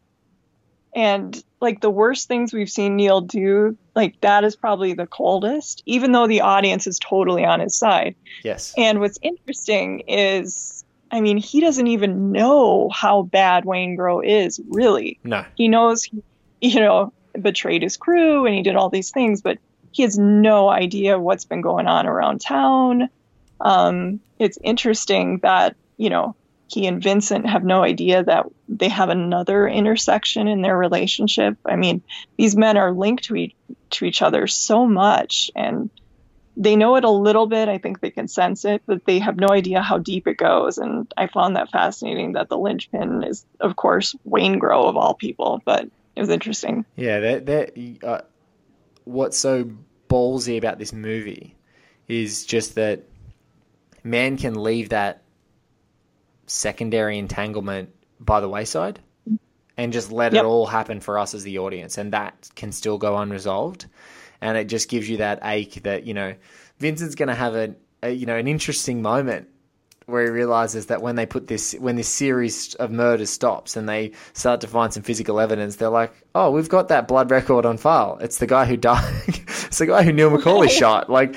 [0.95, 5.83] And like the worst things we've seen Neil do, like that is probably the coldest,
[5.85, 8.15] even though the audience is totally on his side.
[8.43, 8.73] Yes.
[8.77, 15.19] And what's interesting is, I mean, he doesn't even know how bad Waingro is, really.
[15.23, 15.45] No.
[15.55, 16.09] He knows,
[16.61, 19.57] you know, betrayed his crew and he did all these things, but
[19.91, 23.09] he has no idea what's been going on around town.
[23.61, 26.35] Um, it's interesting that, you know,
[26.67, 31.57] he and Vincent have no idea that they have another intersection in their relationship.
[31.65, 32.01] I mean,
[32.37, 33.55] these men are linked to each,
[33.91, 35.89] to each other so much and
[36.57, 37.67] they know it a little bit.
[37.67, 40.77] I think they can sense it, but they have no idea how deep it goes.
[40.77, 45.61] And I found that fascinating that the linchpin is, of course, Waingro of all people,
[45.65, 46.85] but it was interesting.
[46.95, 48.21] Yeah, that that uh,
[49.03, 49.69] what's so
[50.09, 51.55] ballsy about this movie
[52.07, 53.03] is just that
[54.03, 55.23] Mann can leave that
[56.47, 58.99] secondary entanglement by the wayside
[59.77, 60.43] and just let Yep.
[60.43, 63.87] it all happen for us as the audience, and that can still go unresolved,
[64.41, 66.33] and it just gives you that ache that you know
[66.79, 69.49] Vincent's going to have a, a you know an interesting moment
[70.05, 73.89] where he realizes that when they put this when this series of murders stops and
[73.89, 77.65] they start to find some physical evidence they're like oh we've got that blood record
[77.65, 78.17] on file.
[78.21, 79.03] It's the guy who died.
[79.65, 81.09] It's the guy who neil mccauley shot.
[81.09, 81.35] Like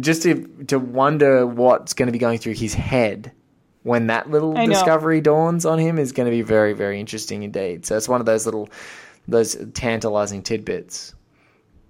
[0.00, 3.32] just to to wonder what's going to be going through his head
[3.82, 7.86] when that little discovery dawns on him is going to be very very interesting indeed.
[7.86, 8.68] So it's one of those little
[9.28, 11.14] those tantalizing tidbits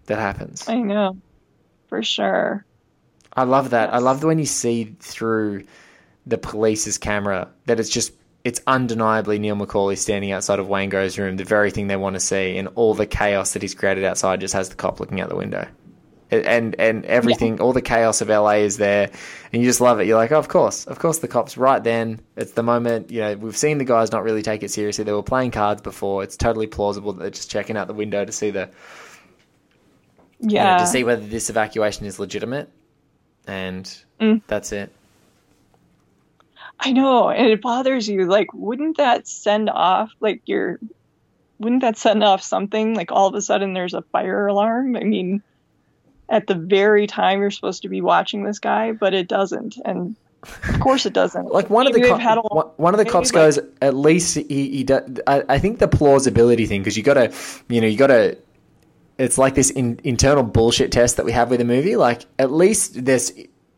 [0.07, 0.69] that happens.
[0.69, 1.19] I know,
[1.89, 2.65] for sure.
[3.33, 3.93] I love that.
[3.93, 5.65] I love when you see through
[6.27, 8.13] the police's camera that it's just
[8.45, 12.21] it's undeniably Neil McCauley standing outside of Waingro's room, the very thing they want to
[12.21, 15.29] see, and all the chaos that he's created outside just has the cop looking out
[15.29, 15.67] the window.
[16.31, 19.11] And and everything, all the chaos of LA is there,
[19.53, 20.09] and you just love it.
[20.09, 22.21] You're like, oh, of course, of course, the cops right then.
[22.37, 23.13] It's the moment.
[23.13, 25.05] You know, we've seen the guys not really take it seriously.
[25.05, 26.25] They were playing cards before.
[26.25, 28.69] It's totally plausible that they're just checking out the window to see the
[30.41, 30.79] you know, Yeah.
[30.79, 32.71] to see whether this evacuation is legitimate,
[33.47, 33.85] and
[34.21, 34.43] Mm.
[34.49, 34.93] that's it.
[36.79, 38.27] I know, and it bothers you.
[38.27, 40.79] Like, wouldn't that send off like your?
[41.59, 44.95] Wouldn't that send off something like all of a sudden there's a fire alarm?
[44.95, 45.43] I mean,
[46.29, 50.17] at the very time you're supposed to be watching this guy, but it doesn't, and
[50.69, 51.47] of course it doesn't.
[51.47, 53.59] Like one of the co- they've had a- one- of the cops like- goes.
[53.81, 55.09] At least he, he does.
[55.27, 57.33] I, I think the plausibility thing because you got to,
[57.69, 58.37] you know, you got to.
[59.19, 61.97] It's like this in, internal bullshit test that we have with a movie.
[61.97, 63.33] Like at least there's.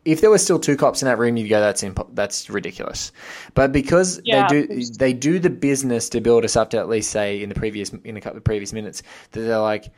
[0.05, 3.11] If there were still two cops in that room, you'd go, "That's impo- that's ridiculous."
[3.53, 6.87] But because Yeah, they do they do the business to build us up to at
[6.87, 9.91] least say in the previous in a couple of previous minutes that they're like,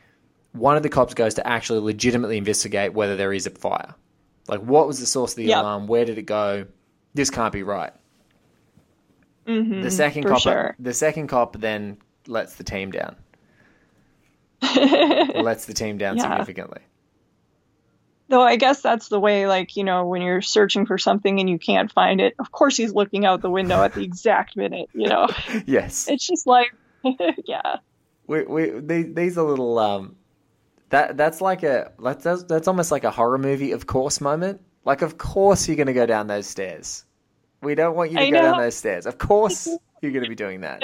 [0.52, 3.94] one of the cops goes to actually legitimately investigate whether there is a fire.
[4.48, 5.60] Like, what was the source of the Yeah.
[5.62, 5.86] alarm?
[5.86, 6.66] Where did it go?
[7.14, 7.92] This can't be right.
[9.46, 10.76] Mhm, The second cop, sure.
[10.78, 13.16] the second cop, then lets the team down.
[15.42, 16.22] lets the team down Yeah.
[16.24, 16.80] significantly.
[18.32, 21.50] Though I guess that's the way, like, you know, when you're searching for something and
[21.50, 24.88] you can't find it, of course he's looking out the window at the exact minute,
[24.94, 25.28] you know?
[25.66, 26.74] Yes, It's just like,
[27.44, 27.76] yeah.
[28.26, 29.78] we, we, these, these are little.
[29.78, 30.16] Um,
[30.88, 34.60] that that's like a that's that's- almost like a horror movie, of course, moment.
[34.84, 37.04] Like, of course you're going to go down those stairs.
[37.62, 39.04] We don't want you to I go down those stairs.
[39.06, 39.66] Of course
[40.02, 40.82] you're going to be doing that.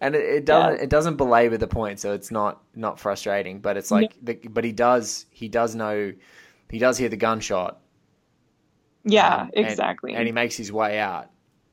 [0.00, 0.82] And it, it doesn't Yeah.
[0.84, 3.60] it doesn't belabor the point, so it's not not frustrating.
[3.60, 6.12] But it's like, the, but he does he does know
[6.70, 7.80] he does hear the gunshot.
[9.04, 10.14] Yeah, Um, and- exactly.
[10.14, 11.30] And, he makes his way out,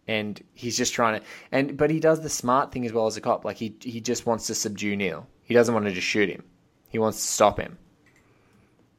[0.08, 1.26] and he's just trying to.
[1.52, 3.44] And but he does the smart thing as well as a cop.
[3.46, 5.28] Like he he just wants to subdue Neil.
[5.44, 6.44] He doesn't want to just shoot him.
[6.90, 7.78] He wants to stop him.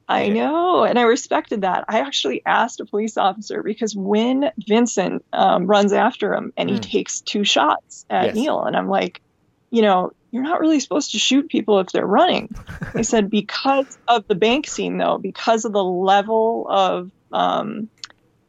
[0.08, 0.34] I Yeah.
[0.34, 1.84] know, and I respected that.
[1.88, 6.76] I actually asked a police officer because when Vincent um, runs after him and he
[6.76, 6.82] Mm.
[6.82, 8.34] takes two shots at Yes.
[8.34, 9.22] Neil, and I'm like,
[9.70, 12.48] you know, you're not really supposed to shoot people if they're running.
[12.92, 17.88] I said because of the bank scene, though, because of the level of um,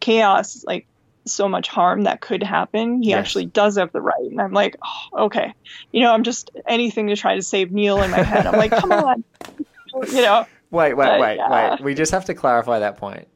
[0.02, 0.88] chaos, like
[1.28, 3.20] so much harm that could happen, he Yes.
[3.20, 4.16] actually does have the right.
[4.20, 4.76] And I'm like,
[5.14, 5.54] oh, okay,
[5.92, 8.48] you know, I'm just anything to try to save Neil in my head.
[8.48, 9.24] I'm like, come on,
[10.12, 10.48] you know.
[10.72, 11.72] Wait, wait, But, wait, yeah.
[11.76, 11.82] wait.
[11.82, 13.28] We just have to clarify that point.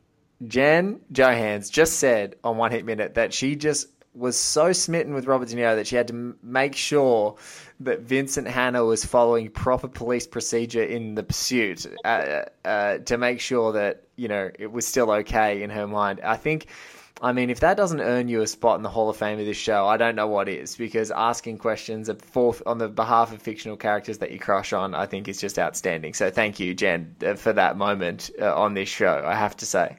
[0.47, 5.25] Jen Johans just said on One Heat Minute that she just was so smitten with
[5.25, 7.35] Robert De Niro that she had to m- make sure
[7.79, 13.39] that Vincent Hanna was following proper police procedure in the pursuit uh, uh, to make
[13.39, 16.21] sure that you know it was still okay in her mind.
[16.23, 16.67] I think.
[17.21, 19.45] I mean, if that doesn't earn you a spot in the Hall of Fame of
[19.45, 20.77] this show, I don't know what is.
[20.77, 25.27] Because asking questions on the behalf of fictional characters that you crush on, I think
[25.27, 26.13] is just outstanding.
[26.13, 29.21] So thank you, Jen, uh, for that moment uh, on this show.
[29.25, 29.97] I have to say.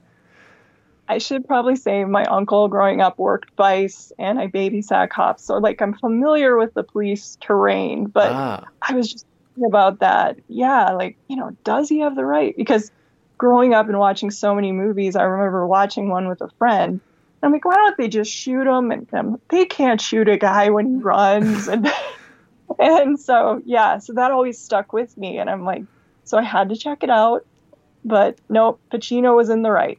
[1.10, 5.42] I should probably say my uncle growing up worked vice and I babysat cops.
[5.44, 9.98] So like I'm familiar with the police terrain, but ah, I was just thinking about
[9.98, 10.36] that.
[10.46, 12.54] Yeah, like, you know, does he have the right?
[12.56, 12.92] Because
[13.38, 16.92] growing up and watching so many movies, I remember watching one with a friend.
[16.92, 17.00] And
[17.42, 18.92] I'm like, why don't they just shoot him?
[18.92, 21.68] And they can't shoot a guy when he runs.
[21.78, 21.92] And
[22.78, 25.38] and so yeah, so that always stuck with me.
[25.38, 25.82] And I'm like,
[26.22, 27.44] so I had to check it out.
[28.04, 29.98] But nope, Pacino was in the right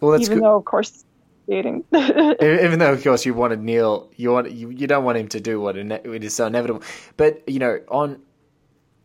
[0.00, 1.04] well, that's even though of course
[1.48, 5.28] dating Even though, of course, you wanted Neil, you want you, you don't want him
[5.28, 6.82] to do what ine- it is so inevitable.
[7.16, 8.20] But you know, on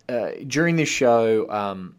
[0.10, 1.96] uh, during this show, um,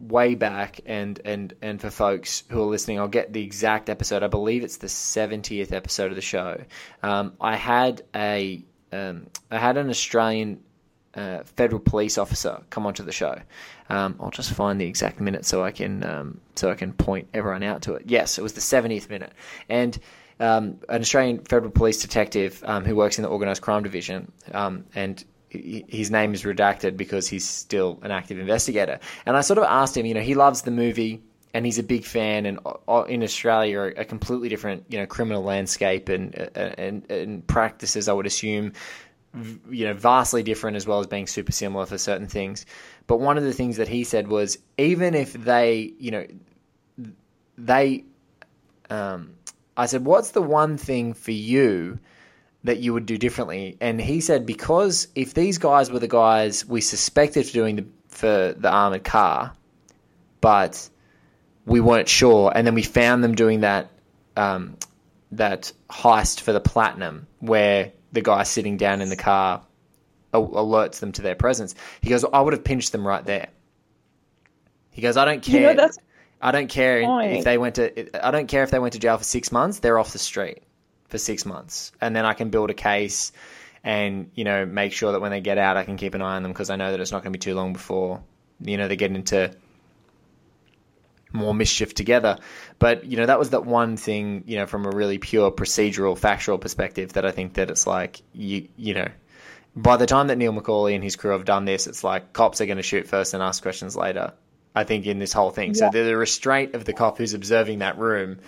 [0.00, 4.22] way back, and and and for folks who are listening, I'll get the exact episode.
[4.22, 6.62] I believe it's the seventieth episode of the show.
[7.02, 10.60] Um, I had a um, I had an Australian
[11.16, 13.40] uh, federal police officer come onto the show.
[13.88, 17.28] Um, I'll just find the exact minute so I can um, so I can point
[17.34, 18.04] everyone out to it.
[18.06, 19.32] Yes, it was the 70th minute,
[19.68, 19.98] and
[20.40, 24.84] um, an Australian federal police detective um, who works in the organised crime division, um,
[24.94, 28.98] and his name is redacted because he's still an active investigator.
[29.24, 31.22] And I sort of asked him, you know, he loves the movie
[31.54, 32.46] and he's a big fan.
[32.46, 37.46] And uh, in Australia, a completely different, you know, criminal landscape and uh, and, and
[37.46, 38.08] practices.
[38.08, 38.72] I would assume
[39.70, 42.66] you know vastly different as well as being super similar for certain things.
[43.06, 46.26] But one of the things that he said was even if they you know
[47.58, 48.04] they
[48.90, 49.34] um
[49.76, 51.98] i said what's the one thing for you
[52.64, 53.76] that you would do differently?
[53.80, 57.86] And he said because if these guys were the guys we suspected for doing the
[58.08, 59.52] for the armored car
[60.40, 60.88] but
[61.66, 63.90] we weren't sure and then we found them doing that
[64.36, 64.76] um
[65.32, 69.62] that heist for the platinum where the guy sitting down in the car
[70.32, 71.74] alerts them to their presence.
[72.00, 73.48] He goes, I would have pinched them right there.
[74.90, 75.74] He goes, I don't You care.
[75.74, 75.98] know, that's
[76.40, 78.26] I don't care if they went to.
[78.26, 79.78] I don't care if they went to jail for six months.
[79.78, 80.62] They're off the street
[81.08, 83.32] for six months, and then I can build a case,
[83.82, 86.36] and you know make sure that when they get out, I can keep an eye
[86.36, 88.22] on them because I know that it's not going to be too long before
[88.60, 89.50] you know they get into
[91.36, 92.38] more mischief together.
[92.78, 96.16] But you know that was that one thing you know from a really pure procedural,
[96.18, 99.08] factual perspective that I think that it's like you you know.
[99.78, 102.62] By the time that Neil McCauley and his crew have done this, it's like cops
[102.62, 104.32] are going to shoot first and ask questions later.
[104.74, 105.90] I think in this whole thing, so Yeah.
[105.90, 108.38] the, the restraint of the cop who's observing that room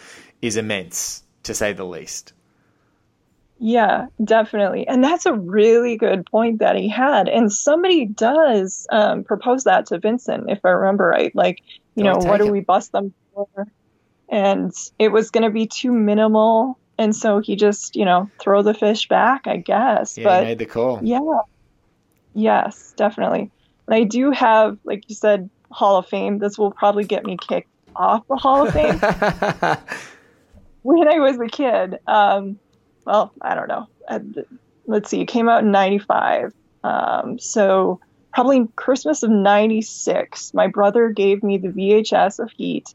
[0.40, 2.32] is immense, to say the least.
[3.58, 4.86] Yeah, definitely.
[4.86, 7.28] And that's a really good point that he had.
[7.28, 11.34] And somebody does um, propose that to Vincent, if I remember right.
[11.34, 11.62] Like,
[11.96, 13.48] you Go know, what take do we bust them for?
[14.28, 16.78] And it was going to be too minimal.
[16.98, 20.16] And so he just, you know, throw the fish back, I guess.
[20.16, 21.00] Yeah, but he made the call.
[21.02, 21.40] Yeah.
[22.34, 23.50] Yes, definitely.
[23.86, 26.38] And I do have, like you said, Hall of Fame.
[26.38, 28.98] This will probably get me kicked off the Hall of Fame.
[30.82, 32.58] when I was a kid, um,
[33.08, 33.88] well, I don't know.
[34.06, 34.20] Uh,
[34.86, 36.52] let's see, it came out in 95.
[36.84, 38.00] Um, so
[38.34, 42.94] probably Christmas of 96, my brother gave me the VHS of Heat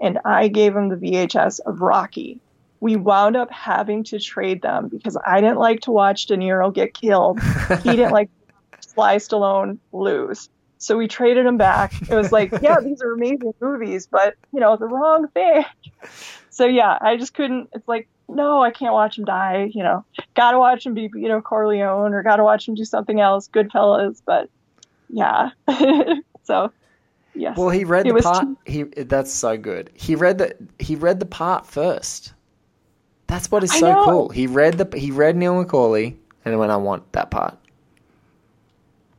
[0.00, 2.40] and I gave him the VHS of Rocky.
[2.80, 6.74] We wound up having to trade them because I didn't like to watch De Niro
[6.74, 7.40] get killed.
[7.84, 8.30] He didn't like
[8.80, 10.48] Sly Stallone lose.
[10.78, 11.92] So we traded them back.
[12.02, 15.64] It was like, yeah, these are amazing movies, but you know, the wrong thing.
[16.50, 17.70] So yeah, I just couldn't.
[17.72, 19.70] It's like, no, I can't watch him die.
[19.74, 20.04] You know,
[20.34, 24.22] gotta watch him be, you know, Corleone, or gotta watch him do something else, Goodfellas.
[24.24, 24.48] But
[25.08, 25.50] yeah,
[26.44, 26.72] so
[27.34, 27.56] yes.
[27.56, 28.44] Well, he read It the part.
[28.44, 29.90] too- He that's so good.
[29.94, 32.32] He read the he read the part first.
[33.26, 34.28] That's what is so cool.
[34.28, 37.56] He read the he read Neil McCauley and went, I want that part.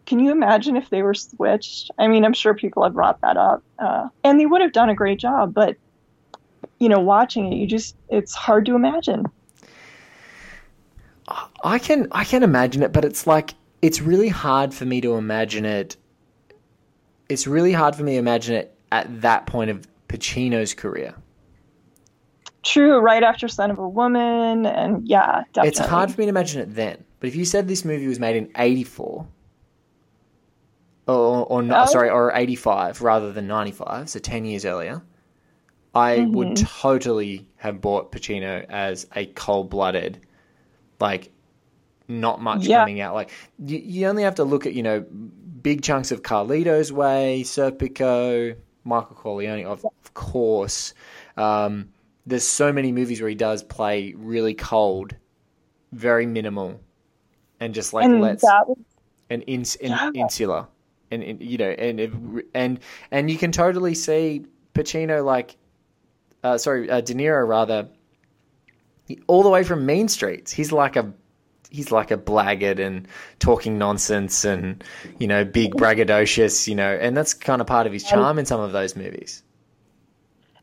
[0.06, 1.90] Can you imagine if they were switched?
[1.98, 4.90] I mean, I'm sure people have brought that up, uh, and they would have done
[4.90, 5.54] a great job.
[5.54, 5.78] But
[6.84, 9.26] you know, watching it, you just it's hard to imagine.
[11.64, 15.14] I can I can imagine it, but it's like it's really hard for me to
[15.16, 15.96] imagine it.
[17.30, 21.16] It's really hard for me to imagine it at that point of Pacino's career.
[22.64, 25.70] True, right after Scent of a Woman, and yeah, definitely.
[25.70, 27.02] It's hard for me to imagine it then.
[27.22, 29.26] But if you said this movie was made in '84,
[31.08, 31.92] or or not, Oh.
[31.92, 35.02] sorry, or '85 rather than '95, so ten years earlier,
[35.94, 36.32] I Mm-hmm.
[36.34, 40.20] would totally have bought Pacino as a cold-blooded,
[41.00, 41.32] like
[42.08, 42.80] not much Yeah.
[42.80, 43.14] coming out.
[43.14, 45.02] Like you, you only have to look at you know
[45.62, 50.94] big chunks of Carlito's Way, Serpico, Michael Corleone, of, of course.
[51.38, 51.90] Um,
[52.26, 55.16] there's so many movies where he does play really cold,
[55.92, 56.82] very minimal,
[57.60, 58.78] and just like and lets was
[59.30, 60.12] and ins, in, Yeah.
[60.14, 60.68] insular,
[61.12, 62.80] and, and you know, and and
[63.12, 65.56] and you can totally see Pacino like,
[66.44, 67.88] uh, sorry, uh, De Niro rather,
[69.08, 70.52] he- all the way from Mean Streets.
[70.52, 71.12] He's like a
[71.70, 73.08] he's like a blackguard and
[73.40, 74.84] talking nonsense and
[75.20, 78.46] you know big braggadocious, you know, and that's kind of part of his charm in
[78.46, 79.42] some of those movies.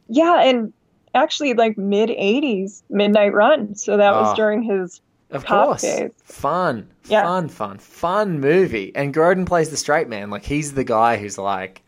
[0.09, 0.73] yeah, and
[1.15, 3.75] actually like mid '80s Midnight Run.
[3.75, 4.23] So that Oh.
[4.23, 5.83] was during his Of Cop course.
[5.83, 6.11] days.
[6.25, 6.89] Fun.
[7.07, 7.23] Yeah.
[7.23, 8.93] Fun, fun, fun movie.
[8.95, 10.31] And Grodin plays the straight man.
[10.31, 11.83] Like he's the guy who's like,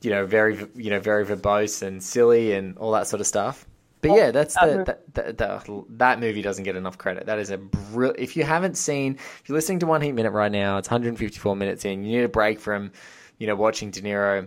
[0.00, 3.66] you know, very, you know, very verbose and silly and all that sort of stuff.
[4.00, 4.84] But yeah, that's that the, movie.
[4.84, 7.26] that, that, the, that movie doesn't get enough credit.
[7.26, 8.14] That is a brill.
[8.16, 11.56] If you haven't seen, if you're listening to One Heat Minute right now, it's 154
[11.56, 12.04] minutes in.
[12.04, 12.92] You need a break from,
[13.38, 14.46] you know, watching De Niro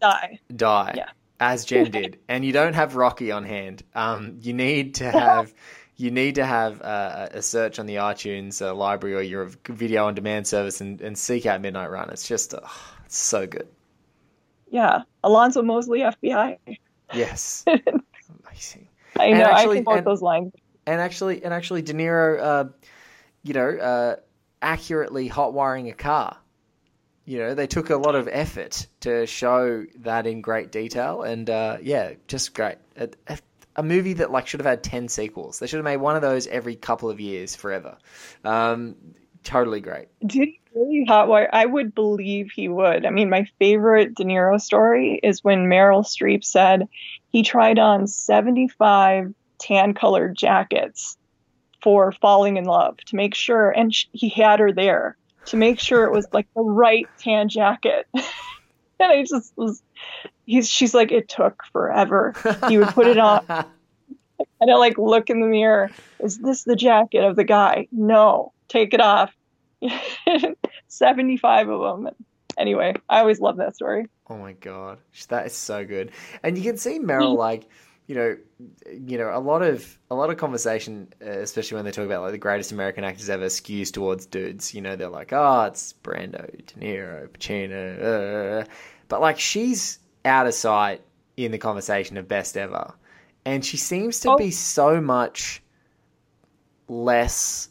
[0.00, 0.38] die.
[0.54, 1.10] die Yeah.
[1.38, 3.82] as Jen did, and you don't have Rocky on hand.
[3.94, 5.52] Um, you need to have
[5.96, 10.06] you need to have uh, a search on the iTunes uh, library or your video
[10.06, 12.08] on demand service and, and seek out Midnight Run.
[12.10, 12.60] It's just uh,
[13.04, 13.68] it's so good.
[14.70, 16.58] Yeah, Alonzo Mosely, FBI.
[17.14, 17.64] Yes,
[18.46, 18.88] amazing.
[19.18, 19.44] I know.
[19.44, 20.52] actually- I can quote and- those lines.
[20.86, 22.64] And actually, and actually, De Niro, uh,
[23.42, 24.16] you know, uh,
[24.62, 26.38] accurately hot wiring a car.
[27.26, 31.50] You know, they took a lot of effort to show that in great detail, and
[31.50, 32.76] uh, yeah, just great.
[32.96, 33.38] A, a,
[33.76, 35.58] a movie that like should have had ten sequels.
[35.58, 37.98] They should have made one of those every couple of years forever.
[38.42, 38.96] Um,
[39.48, 40.08] totally great.
[40.26, 41.48] Did he really hotwire?
[41.50, 43.06] I would believe he would.
[43.06, 46.86] I mean, my favorite De Niro story is when Meryl Streep said
[47.30, 51.16] he tried on 75 tan colored jackets
[51.82, 55.80] for falling in love to make sure, and sh- he had her there to make
[55.80, 58.06] sure it was like the right tan jacket.
[58.14, 58.22] and
[59.00, 59.82] I just was,
[60.44, 62.34] he's, she's like, it took forever.
[62.68, 63.44] He would put it on.
[63.48, 65.90] And I like look in the mirror.
[66.20, 67.88] Is this the jacket of the guy?
[67.90, 69.32] No, take it off.
[70.88, 72.14] 75 of them.
[72.56, 74.06] Anyway, I always love that story.
[74.28, 76.10] Oh my god, that is so good.
[76.42, 77.68] And you can see Meryl like,
[78.06, 78.36] you know,
[78.90, 82.22] you know, a lot of a lot of conversation, uh, especially when they talk about
[82.22, 84.74] like the greatest American actors ever, skews towards dudes.
[84.74, 88.64] You know, they're like, oh, it's Brando, De Niro, Pacino, uh,
[89.08, 91.02] but like she's out of sight
[91.36, 92.92] in the conversation of best ever,
[93.44, 94.36] and she seems to Oh.
[94.36, 95.62] be so much
[96.88, 97.68] less.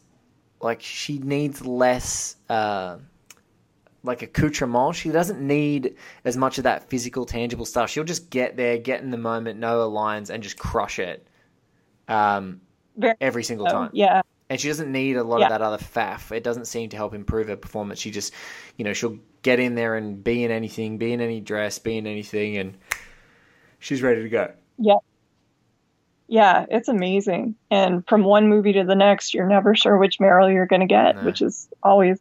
[0.61, 2.35] Like she needs less.
[2.49, 2.97] Uh,
[4.03, 4.95] like accoutrement.
[4.95, 7.89] She doesn't need as much of that physical, tangible stuff.
[7.89, 11.27] She'll just get there, get in the moment, know her lines, and just crush it
[12.07, 12.61] um,
[13.19, 13.89] every single time.
[13.93, 14.21] yeah.
[14.49, 15.47] And she doesn't need a lot Yeah.
[15.47, 16.31] of that other faff.
[16.31, 17.99] It doesn't seem to help improve her performance.
[17.99, 18.33] She just,
[18.77, 21.97] you know, she'll get in there and be in anything, be in any dress, be
[21.97, 22.77] in anything, and
[23.79, 24.53] she's ready to go.
[24.77, 24.97] Yeah.
[26.27, 27.55] Yeah, it's amazing.
[27.71, 30.85] And from one movie to the next, you're never sure which Meryl you're going to
[30.87, 31.23] get, No.
[31.23, 32.19] which is always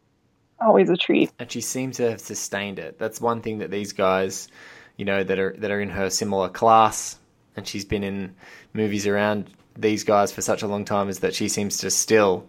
[0.59, 1.31] always a treat.
[1.37, 2.97] and she seems to have sustained it.
[2.97, 4.47] That's one thing that these guys,
[4.95, 7.19] you know, that are that are in her similar class,
[7.55, 8.33] and she's been in
[8.73, 12.47] movies around these guys for such a long time, is that she seems to still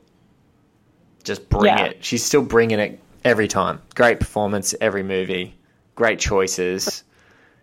[1.24, 1.86] just bring Yeah.
[1.86, 2.04] it.
[2.04, 3.82] She's still bringing it every time.
[3.94, 5.54] Great performance every movie.
[5.94, 7.02] Great choices.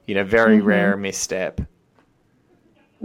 [0.06, 0.68] You know, very mm-hmm.
[0.68, 1.62] rare misstep.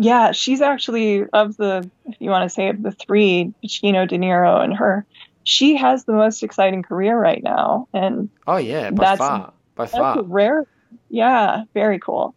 [0.03, 4.16] Yeah, she's actually of the, if you want to say of the three, Pacino, De
[4.18, 5.05] Niro, and her.
[5.44, 9.84] She has the most exciting career right now, and Oh yeah, by That's- far, by
[9.84, 10.22] that's far.
[10.22, 10.66] rare.
[11.11, 12.34] Yeah, very cool.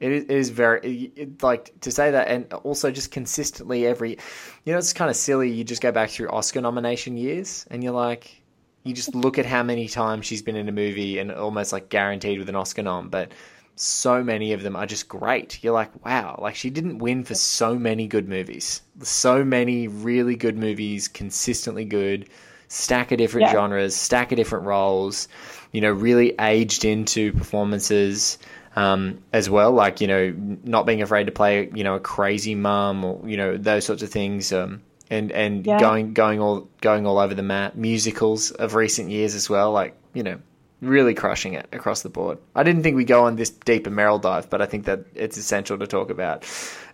[0.00, 4.16] It is, it is very it, like to say that, and also just consistently every,
[4.64, 5.50] you know, it's kind of silly.
[5.50, 8.42] You just go back through Oscar nomination years, and you're like,
[8.82, 11.88] you just look at how many times she's been in a movie, and almost like
[11.90, 13.10] guaranteed with an Oscar nom.
[13.10, 13.32] But
[13.80, 15.62] so many of them are just great.
[15.62, 20.36] You're like, wow, like she didn't win for so many good movies, so many really
[20.36, 22.28] good movies, consistently good,
[22.68, 23.52] stack of different Yeah.
[23.52, 25.28] genres, stack of different roles.
[25.72, 28.38] You know, really aged into performances
[28.76, 29.72] um, as well.
[29.72, 33.36] Like you know, not being afraid to play you know a crazy mum or you
[33.36, 34.52] know those sorts of things.
[34.52, 35.80] Um, and and Yeah.
[35.80, 37.74] going going all going all over the map.
[37.76, 39.72] Musicals of recent years as well.
[39.72, 40.38] Like you know,
[40.80, 42.38] really crushing it across the board.
[42.54, 45.00] I didn't think we go on this deep a Meryl dive, but I think that
[45.14, 46.46] it's essential to talk about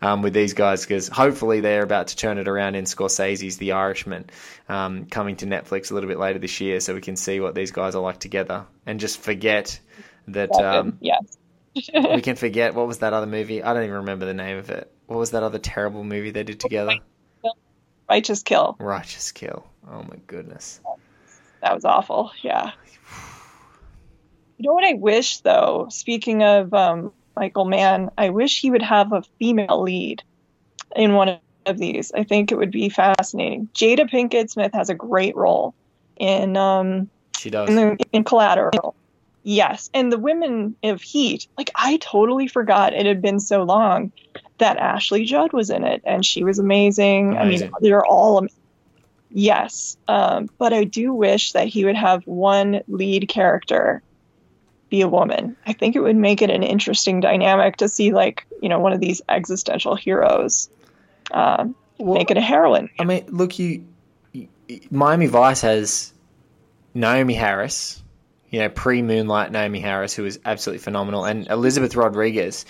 [0.03, 3.73] um, with these guys because hopefully they're about to turn it around in Scorsese's The
[3.73, 4.29] Irishman,
[4.69, 7.55] um, coming to Netflix a little bit later this year, so we can see what
[7.55, 9.79] these guys are like together and just forget
[10.29, 11.39] that um, yes.
[11.75, 13.63] we can forget what was that other movie.
[13.63, 14.91] I don't even remember the name of it.
[15.07, 16.95] What was that other terrible movie they did together?
[18.09, 18.77] Righteous Kill.
[18.79, 19.67] Righteous Kill.
[19.89, 20.81] Oh my goodness.
[21.61, 22.33] That was awful.
[22.43, 22.73] Yeah.
[24.59, 25.89] You know what I wish though?
[25.91, 30.23] Speaking of um, Michael Mann, I wish he would have a female lead
[30.95, 32.13] in one of these.
[32.13, 33.69] I think it would be fascinating.
[33.75, 35.75] Jada Pinkett Smith has a great role
[36.17, 37.69] in um, She does.
[37.69, 38.95] in, the, in Collateral.
[39.43, 44.11] Yes, and the women of Heat, like I totally forgot it had been so long
[44.59, 47.37] that Ashley Judd was in it, and she was amazing.
[47.37, 47.69] Amazing.
[47.69, 48.57] I mean, they're all amazing.
[49.31, 54.03] Yes, um, but I do wish that he would have one lead character
[54.89, 55.57] be a woman.
[55.67, 58.93] I think it would make it an interesting dynamic to see, like you know, one
[58.93, 60.71] of these existential heroes
[61.31, 62.91] um, Well, make it a heroine.
[62.99, 63.87] I mean, look, you,
[64.33, 64.49] you
[64.91, 66.13] Miami Vice has
[66.95, 68.03] Naomie Harris,
[68.51, 72.65] you know, pre Moonlight Naomie Harris, who is absolutely phenomenal, and Elizabeth Rodriguez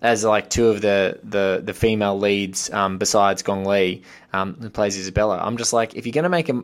[0.00, 4.02] as like two of the the, the female leads um, besides Gong Li,
[4.32, 5.38] um, who plays Isabella.
[5.40, 6.62] I'm just like, if you're gonna make a,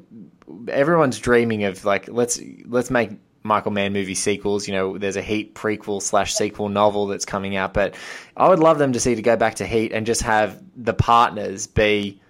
[0.69, 3.13] everyone's dreaming of like let's let's make
[3.49, 4.69] Michael Mann movie sequels.
[4.69, 7.95] You know, there's a Heat prequel slash sequel novel that's coming out, but
[8.37, 10.95] I would love them to see to go back to Heat and just have the
[10.95, 12.21] partners be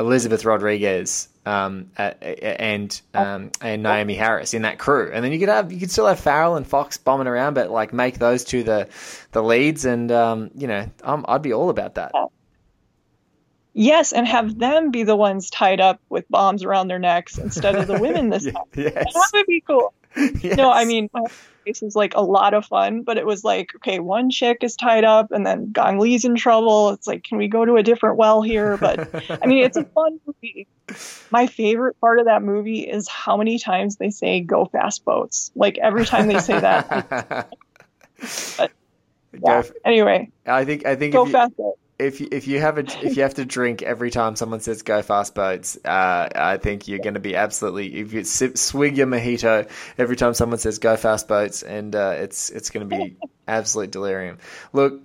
[0.00, 5.38] Elizabeth Rodriguez um, uh, and um, and Naomie Harris in that crew, and then you
[5.38, 8.44] could have you could still have Farrell and Fox bombing around, but like make those
[8.44, 8.88] two the
[9.32, 12.12] the leads, and um, you know um, I'd be all about that.
[13.72, 17.76] Yes, and have them be the ones tied up with bombs around their necks instead
[17.76, 18.64] of the women this time.
[18.74, 19.14] yes.
[19.14, 19.94] That would be cool.
[20.42, 20.56] Yes.
[20.56, 21.24] No, I mean, my
[21.64, 24.74] case was like a lot of fun, but it was like, okay, one chick is
[24.76, 26.90] tied up and then Gong Li's in trouble.
[26.90, 28.76] It's like, can we go to a different well here?
[28.76, 29.08] But
[29.42, 30.66] I mean, it's a fun movie.
[31.30, 35.50] My favorite part of that movie is how many times they say go fast boats.
[35.54, 37.48] Like every time they say that.
[39.40, 39.58] Go yeah.
[39.58, 41.78] f- Anyway, I think I think go if you, fast boats.
[41.98, 44.82] If you, if you have a if you have to drink every time someone says
[44.82, 48.96] go fast boats, uh, I think you're going to be absolutely if you sip, swig
[48.96, 49.68] your mojito
[49.98, 53.16] every time someone says go fast boats, and uh, it's it's going to be
[53.48, 54.38] absolute delirium.
[54.72, 55.02] Look,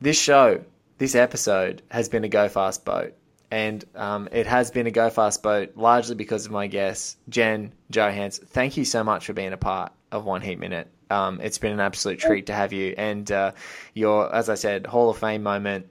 [0.00, 0.64] this show,
[0.98, 3.14] this episode has been a go fast boat.
[3.50, 7.72] And um, it has been a go fast boat largely because of my guest, Jen
[7.90, 8.38] Johans.
[8.38, 10.88] Thank you so much for being a part of One Heat Minute.
[11.10, 12.94] Um, it's been an absolute treat to have you.
[12.96, 13.52] And uh,
[13.94, 15.86] your, as I said, Hall of Fame moment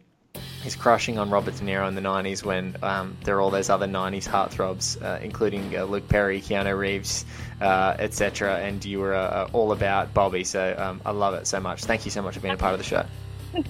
[0.66, 3.70] is crushing on Robert De Niro in the 90s when um, there are all those
[3.70, 7.26] other 90s heartthrobs, uh, including uh, Luke Perry, Keanu Reeves,
[7.62, 8.60] uh, etc.
[8.60, 10.44] And you were uh, all about Bobby.
[10.44, 11.86] So um, I love it so much.
[11.86, 13.06] Thank you so much for being a part of the show.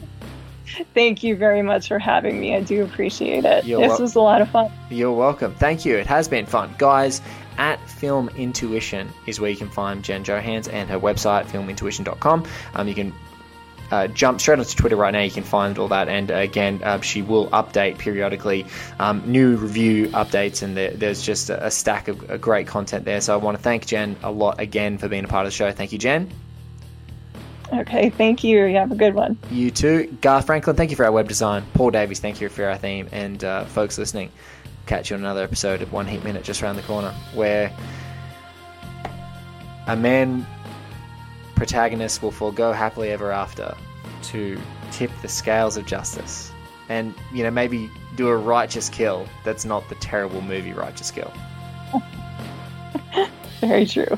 [0.94, 2.56] Thank you very much for having me.
[2.56, 3.66] I do appreciate it.
[3.66, 4.72] You're this wel- was a lot of fun.
[4.90, 5.54] You're welcome.
[5.56, 5.96] Thank you.
[5.96, 6.76] It has been fun.
[6.78, 7.22] Guys,
[7.58, 12.46] at Film Intuition is where you can find Jen Johans and her website, filmintuition.com.
[12.76, 13.14] Um, you can
[13.92, 15.22] uh, jump straight onto Twitter right now.
[15.22, 16.10] You can find all that.
[16.10, 18.66] And again, uh, she will update periodically
[19.00, 23.06] um, new review updates, and there, there's just a, a stack of uh, great content
[23.06, 23.22] there.
[23.22, 25.56] So I want to thank Jen a lot again for being a part of the
[25.56, 25.72] show.
[25.72, 26.30] Thank you, Jen.
[27.74, 28.66] Okay, thank you.
[28.66, 29.38] You have a good one.
[29.52, 30.18] You too.
[30.22, 31.64] Garth Franklin, thank you for our web design.
[31.74, 33.10] Paul Davies, thank you for our theme.
[33.12, 34.32] And uh, folks listening,
[34.88, 37.72] catch you on another episode of One Heat Minute just around the corner, where
[39.88, 40.46] a Mann
[41.56, 43.76] protagonist will forego happily ever after
[44.24, 44.60] to
[44.92, 46.52] tip the scales of justice
[46.90, 51.34] and you know maybe do a righteous kill that's not the terrible movie righteous kill
[53.62, 54.18] Very true.